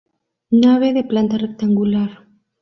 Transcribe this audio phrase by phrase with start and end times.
[0.63, 2.11] Nave de planta rectangular.